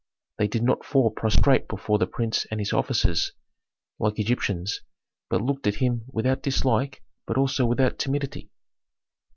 [0.39, 3.33] They did not fall prostrate before the prince and his officers,
[3.99, 4.81] like Egyptians,
[5.29, 8.49] but looked at him without dislike, but also without timidity.